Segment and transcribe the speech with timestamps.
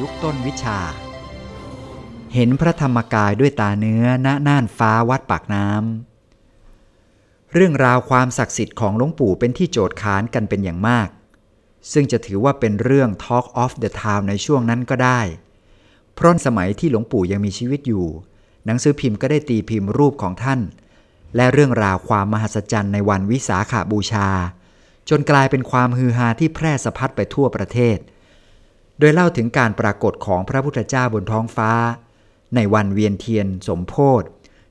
[0.00, 0.78] ยุคต้นวิชา
[2.34, 11.08] เห็นพระธรรมกายด้วยตาเนื้อณน่านฟ้าวัดปากน้ำ เรื่องราวความศักดิ์สิทธิ์ของหลวงปู่เป็นที่โจทย์ค้านกันเป็นอย่างมาก
[11.92, 15.20] ซึ่งจะถือว่าเป็นเรื่อง Talk of the Town ในช่วงนั้นก็ได้
[16.14, 18.06] เพราะสมัยที่หลวงปู่ยังมีชีวิตอยู่
[18.66, 20.60] หนังสือพิมพ์ก็ได้ตีพิมพ์รูปของท่าน
[21.36, 24.28] และเรื่องราวความมหัศจรรย์ในวันวิสาขาบูชา
[25.08, 27.98] จนกลายเป็นความฮือฮาที่แพร่สะพัดไปทั่วประเทศ
[29.02, 31.72] ดยเล่าถึงการปรากฏของพระพุทธเจ้าบนท้องฟ้า
[32.54, 34.22] ในวันเวียนเทียนสมโพธ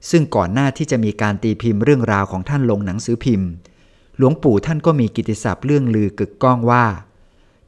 [0.10, 3.50] ซึ่งก่อนหน้าที่จะมีการตีพิมพ์เรื่องราวของท่านลงหนังสือพิมพ์
[4.18, 6.86] หลวงปู่ท่านก็มีกิติศัพท์เรื่องลือกึกก้องว่า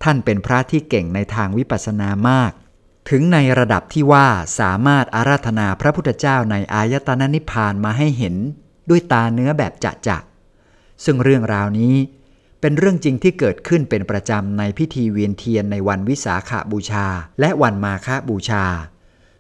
[0.04, 2.52] ท่านเป็นพระที่เก่งในทางวิปัสสนามาก
[3.09, 4.28] ถึงในระดับที่ว่า
[4.59, 8.36] สามารถอาราธนาพระพุทธเจ้าในอายตนะนิพพานมาให้เห็น
[8.90, 10.18] ด้วยตาเนื้อแบบจะจะ
[11.04, 11.96] ซึ่งเรื่องราวนี้
[12.66, 17.06] เป็นเรื่องจริงที่เกิดขึ้นเป็นประจำในพิธีเวียนเทียนในวันวิสาขาบูชา
[17.39, 18.66] และวันมาฆบูชา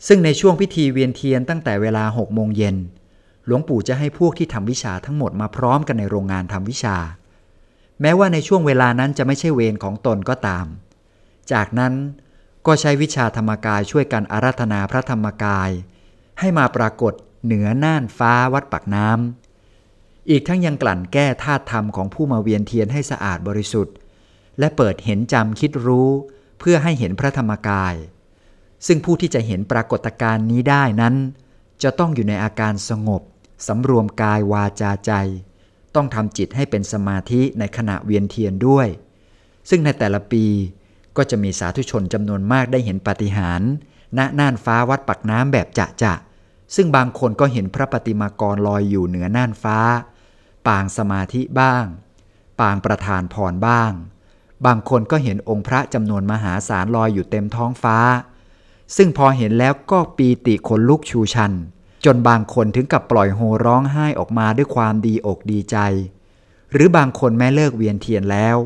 [0.07, 2.75] ซึ่งในช่วงพิธีเวียนเทียนตั้งแต่เวลา6โมงเย็น
[3.45, 6.97] หลวงปู่จะให้พวกที่ทำวิชาทั้งหมดมาพร้อมกันในโรงงานทำวิชา
[8.01, 10.65] แม้ว่าในช่วงเวลานั้นจะไม่ใช่เวรของตนก็ตาม
[11.51, 11.93] จากนั้น
[12.65, 15.69] ก็ใช้วิชาธรรมกายช่วยกันอาราธนาพระธรรมกาย
[16.39, 17.13] ให้มาปรากฏ
[17.45, 19.42] เหนือน่านฟ้าวัดปากน้ำ
[20.29, 23.95] อีกทั้งยังกลั่นแก้ธาตุธรรมของผู้มาเวียนเทียนให้สะอาดบริสุทธิ์
[24.59, 26.09] และเปิดเห็นจำคิดรู้
[26.59, 27.95] เพื่อให้เห็นพระธรรมกาย
[28.87, 31.15] ซึ่งผู้ที่จะเห็นปรากฏการณ์นี้ได้นั้น
[31.83, 33.21] จะต้องอยู่ในอาการสงบ
[33.67, 35.11] สำรวมกายวาจาใจ
[35.95, 38.87] ต้องทำจิตให้เป็นสมาธิในขณะเวียนเทียนด้วย
[39.69, 40.45] ซึ่งในแต่ละปี
[41.17, 43.69] ก็จะมีสาธุชนจำนวนมากได้เห็นปาฏิหาริย์
[44.17, 46.13] ณน่านฟ้าวัดปักน้ำแบบจะจะ
[46.75, 49.77] ซึ่งบางคนก็เห็นพระปฏิมากรลอยอยู่เหนือน่านฟ้า
[50.67, 51.85] ปางสมาธิบ้าง
[52.59, 53.91] ปางประธานพรบ้าง
[54.65, 57.97] บางคนก็เห็นองค์พระจำนวนมหาศาลลอยอยู่เต็มท้องฟ้า
[58.95, 61.53] ซึ่งพอเห็นแล้วก็ปีติขนลุกชูชัน
[62.05, 65.77] จนบางคนถึงกับปล่อยโฮร้องไห้ออกมาด้วยความดีอกดีใจ
[66.71, 68.57] หรือบางคนแม้เลิกเวียนเทียนแล้ว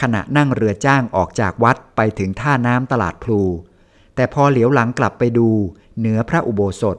[0.00, 3.42] ขณะนั่งเรือจ้างออกจากวัดไปถึงท่าน้ำตลาดพลู
[4.14, 5.48] แต่พอเหลียวหลังกลับไปดู
[5.98, 6.96] เหนือพระอุโบสถ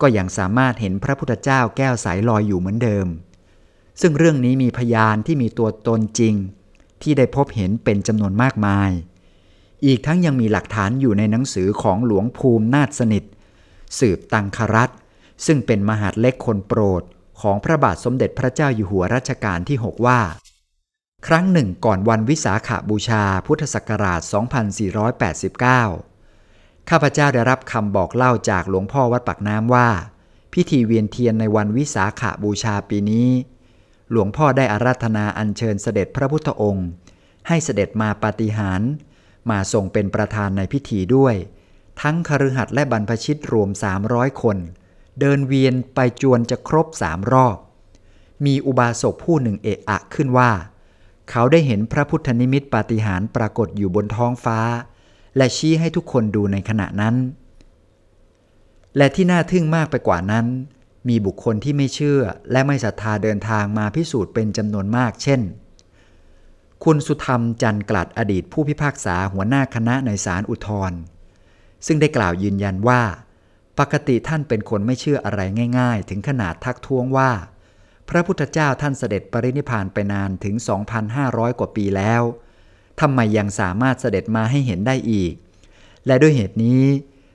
[0.00, 3.06] ก็ยังสามารถเห็นพระพุทธเจ้าแก้วใสลอยอยู่เหมือนเดิม
[4.00, 6.34] ซึ่งเรื่องนี้มีพยานที่มีตัวตนจริง
[7.02, 8.90] ที่ได้พบเห็นเป็นจำนวนมากมาย
[9.84, 13.24] อีกทั้งยังมีหลักฐานอยู่ในหนังสือของหลวงภูมินาฏสนิท
[13.98, 14.90] สืบตังครัต
[15.46, 17.02] ซึ่งเป็นมหาดเล็กคนโปรด
[17.40, 20.20] ของพระบาทสมเด็จพระเจ้าอยู่หัวรัชกาลที่ 6 ว่า
[21.26, 24.20] ครั้งหนึ่งก่อนวันวิสาขาบูชาพุทธศักราช
[25.80, 29.88] 2489 ข้าพเจ้าได้รับคำบอกเล่าจากหลวงพ่อวัดปักน้ำว่า
[30.52, 33.28] พิธีเวียนเทียนในวันวิสาขาบูชาปีนี้
[34.10, 36.88] หลวงพ่อได้อาราธนาอัญเชิญเสด็จพระพุทธองค์
[37.48, 38.90] ให้เสด็จมาปาฏิหาริย์
[39.50, 41.34] มาทรงเป็นประธานในพิธีด้วย
[42.00, 43.70] ทั้งคฤหัสถ์และบรรพชิตรวม
[44.06, 44.56] 300 คน
[45.20, 47.56] เดินเวียนไปจวนจะครบสามรอบ
[48.46, 50.50] มีอุบาสกผู้หนึ่งเอะอะขึ้นว่า
[51.30, 54.60] เขาได้เห็นพระพุทธนิมิตปาฏิหาริย์ปรากฏอยู่บนท้องฟ้า
[55.36, 57.14] และชี้ให้ทุกคนดูในขณะนั้น
[58.96, 60.46] และที่น่าทึ่งมากไปกว่านั้น
[61.08, 62.20] มีบุคคลที่ไม่เชื่อ
[62.52, 65.40] และไม่ศรัทธาเดินทางมาพิสูจน์เป็นจำนวนมาก เช่น
[66.84, 70.92] คุณสุธรรมจันกลัดอดีตผู้พิพากษาหัวหน้าคณะในศาลอุทธร
[71.86, 73.02] ซึ่งได้กล่าวยืนยันว่า
[73.78, 75.40] ปกติท่านเป็นคนไม่เชื่ออะไร
[75.78, 77.30] ง่าย ๆ ถึงขนาดทักท้วงว่า
[78.08, 80.54] พระพุทธเจ้าท่านเสด็จปรินิพานไปนานถึง
[81.06, 82.22] 2,500 กว่าปีแล้ว
[83.00, 85.32] ทำไมยังสามารถเสด็จมาให้เห็นได้อีก
[86.06, 86.84] และด้วยเหตุนี้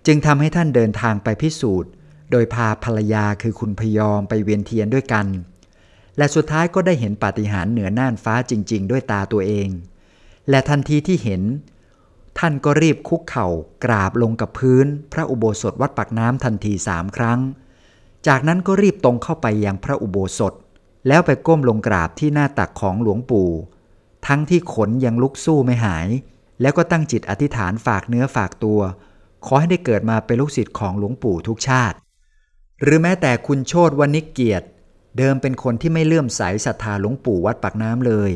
[0.08, 1.92] จึงทำให้ท่านเดินทางไปพิสูจน์
[2.32, 5.28] โดยพาภรรยาคือคุณพยอมไปเวียนเทียนด้วยกัน
[6.18, 9.70] และสุดท้ายก็ได้เห็นปาฏิหาริย์เหนือน่านฟ้าจริง ๆ ด้วยตาตัวเอง
[10.50, 11.42] และทันทีที่เห็น
[12.40, 13.48] ท่านก็รีบคุกเข่า
[13.86, 17.40] กราบลงกับพื้น พระอุโบสถวัดปากน้ำทันทีสามครั้ง
[18.28, 20.54] จากนั้นก็รีบตรงเข้าไปยังพระอุโบสถ
[21.08, 23.50] แล้วไปก้มลงกราบที่หน้าตักของหลวงปู่
[24.28, 26.08] ทั้งที่ขนยังลุกสู้ไม่หาย
[26.62, 28.80] แล้วก็ตั้งจิตอธิษฐานฝากเนื้อฝากตัว
[29.46, 31.98] ขอให้ได้เกิดมาเป็นลูกศิษย์ของหลวงปู่ทุกชาติ
[32.84, 34.68] หรือแม้แต่คุณโชตวนิกเกียรติ
[35.18, 38.32] เดิมเป็นคนที่ไม่เลื่อมใสศรัทธาหลวงปู่วัดปากน้ำเลย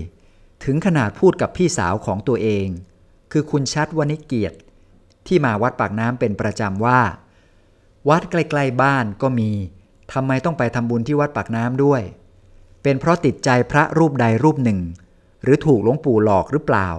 [0.63, 2.67] ถึงขนาดพูดกับพี่สาวของตัวเอง
[3.31, 4.57] คือคุณชัดวนิกเกียรติ
[5.27, 7.01] ที่มาวัดปากน้ำเป็นประจำว่า
[8.09, 9.51] วัดใกล้ๆบ้านก็มี
[10.13, 12.01] ทำไมต้องไปทำบุญที่วัดปากน้ำด้วย
[12.83, 14.79] เป็นเพราะติดใจพระรูปใดรูปหนึ่ง
[15.43, 16.89] หรือถูกหลวงปู่หลอกหรือเปล่า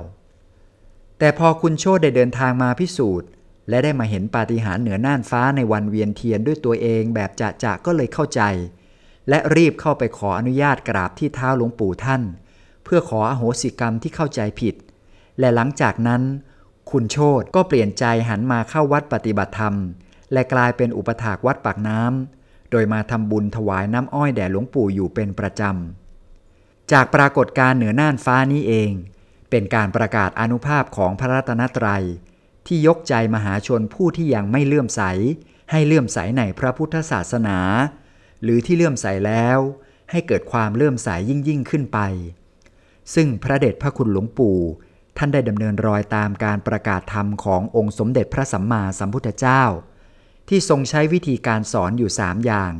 [1.19, 3.29] แต่พอคุณโชดได้เดินทางมาพิสูจน์
[3.71, 8.43] และได้มาเห็นปาฏิหาริย์เหนือน่านฟ้าในวันเวียนเทียนด้วยตัวเองแบบจะจะก็เลยเข้าใจ
[9.29, 12.23] และรีบเข้าไปขออนุญาตกราบที่เท้าหลวงปู่ท่าน
[12.85, 14.75] เพื่อขออโหสิกรรมที่เข้าใจผิด
[15.39, 16.23] และหลังจากนั้น
[16.91, 19.75] คุณโชตก็เปลี่ยนใจหันมาเข้าวัดปฏิบัติธรรม
[20.33, 28.91] และกลายเป็นอุปถากวัดปากน้ำโดยมาทำบุญถวายน้ำอ้อยแด่หลวงปู่อยู่เป็นประจำจากปรากฏการณ์เหนือน่านฟ้านี้เอง
[29.51, 32.05] เป็นการประกาศอนุภาพของพระรัตนตรัย
[32.73, 35.03] ที่ยกใจมหาชนผู้ที่ยังไม่เลื่อมใส
[35.71, 37.59] ให้เลื่อมใสในพระพุทธศาสนา
[38.43, 39.59] หรือที่เลื่อมใสแล้ว
[40.11, 41.99] ให้เกิดความเลื่อมใสยิ่งยิ่งขึ้นไป
[43.15, 44.59] ซึ่งพระเดชพระคุณหลวงปู่
[45.17, 49.63] ท่านได้ดำเนินรอยตามการประกาศธรรมขององค์สมเด็จพระสัมมาสัมพุทธเจ้า
[50.49, 52.73] ที่ทรงใช้วิธีการสอนอยู่สามอย่าง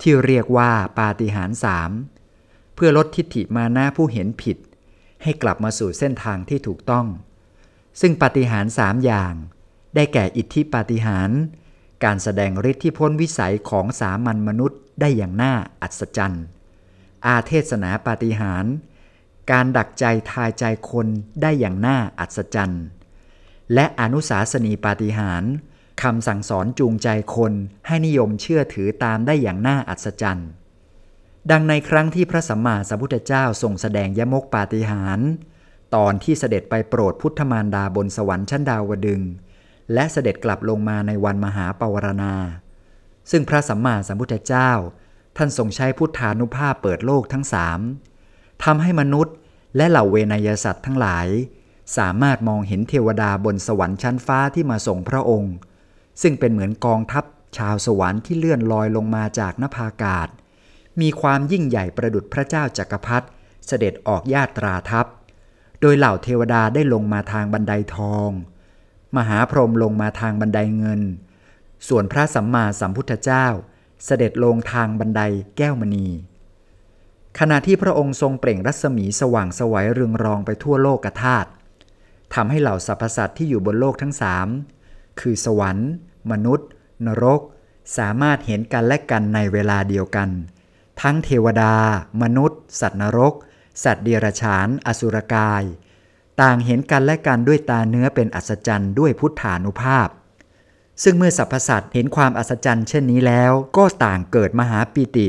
[0.00, 1.90] ที่เรียกว่าปาฏิหาริย์สาม
[2.74, 4.56] เพื่อลดทิฏฐิมานะผู้เห็นผิด
[5.22, 7.06] ให้กลับมาสู่เส้นทางที่ถูกต้อง
[8.00, 9.34] ซึ่งปาฏิหาริย์สามอย่าง
[9.94, 11.38] ได้แก่อิทธิปาฏิหาริย์
[12.04, 16.44] การแสดงฤทธิ์ที่พ้นวิสัยของสามัญมนุษย์ได้อย่างน่าอัศจรรย์
[17.26, 18.72] อาเทศนาปาฏิหาริย์
[19.50, 21.06] การดักใจทายใจคน
[21.42, 22.84] ได้อย่างน่าอัศจรรย์
[23.74, 25.52] และอนุสาสนีปาฏิหาริย์
[26.02, 27.52] คำสั่งสอนจูงใจคน
[27.86, 30.48] ให้นิยมเชื่อถือตามได้อย่างน่าอัศจรรย์
[31.50, 35.28] ดังในครั้งที่พระสัมมาสัมพุทธเจ้าทรงแสดงยมกปาฏิหาริย์
[35.94, 39.22] ตอนที่เสด็จไปโปรดพุทธมารดาบนสวรรค์ชั้นดาวดึง
[39.94, 42.34] และเสด็จกลับลงมาในวันมหาปวารณา
[43.30, 44.70] ซึ่งพระสัมมาสัมพุทธเจ้า
[45.36, 47.80] ท่านทรงใช้พุทธานุภาพเปิดโลกทั้งสาม
[48.64, 49.34] ทำให้มนุษย์
[49.76, 51.26] และเหล่าเวนยสัตว์ทั้งหลาย
[51.96, 55.54] สามารถมองเห็นเทวดาบนสวรรค์ชั้นฟ้าที่มาส่งพระองค์
[56.22, 57.24] ซึ่งเป็นเหมือนกองทัพ
[57.56, 60.28] ชาวสวรรค์ที่เลื่อนลอยลงมาจากนภาอากาศ
[61.00, 63.26] มีความยิ่งใหญ่ประดุจพระเจ้าจักรพรรดิ
[63.66, 65.06] เสด็จออกญาตราทัพ
[65.80, 68.30] โดยเหล่าเทวดาได้ลงมาทางบันไดทอง
[69.16, 71.00] มหาพรหมลงมาทางบันไดเงิน
[71.88, 73.46] ส่วนพระสัมมาสัมพุทธเจ้า
[74.04, 75.20] เสด็จลงทางบันได
[75.56, 76.06] แก้วมณี
[77.38, 81.48] ขณะที่พระองค์ทรงเปล่งรัศมีสว่างสวัยเรืองรองไปทั่วโลกธาตุ
[82.34, 84.48] ทำให้เหล่าสรรพสัตว์ที่อยู่บนโลกทั้งสาม
[85.20, 85.90] คือสวรรค์
[86.30, 86.68] มนุษย์
[87.06, 87.40] นรก
[87.96, 90.28] สามารถเห็นกันและกันในเวลาเดียวกัน
[91.02, 91.74] ทั้งเทวดา
[92.22, 93.34] มนุษย์ สัตว์นรก
[93.84, 95.62] สัตว์เดรัจฉาน อสุรกาย
[96.40, 100.08] ต่างเห็นกันและกันด้วยตาเนื้อเป็นอัศจรรย์ด้วยพุทธานุภาพ
[101.02, 105.28] ซึ่งเมื่อสรรพสัตว์เห็นความอัศจรรย์เช่นนี้แล้ว ก็ต่างเกิดมหาปิติ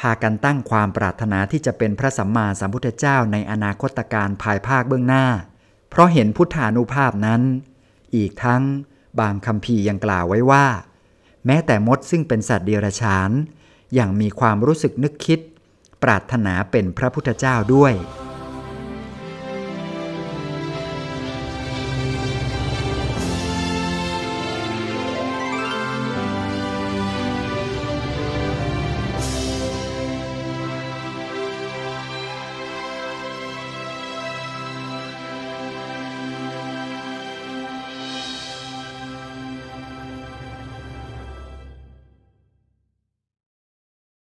[0.00, 5.26] พากันตั้งความปรารถนาที่จะเป็นพระสัมมาสัมพุทธเจ้าในอนาคตการภายภาคเบื้องหน้า
[5.90, 7.42] เพราะเห็นพุทธานุภาพนั้น
[8.16, 8.62] อีกทั้ง
[9.20, 10.66] บางคำพียังกล่าวไว้ว่า
[11.46, 13.30] แม้แต่มดซึ่งเป็นสัตว์เดรัจฉาน
[13.98, 15.40] ยังมีความรู้สึกนึกคิด
[16.04, 17.92] ปรารถนาเป็นพระพุทธเจ้าด้วย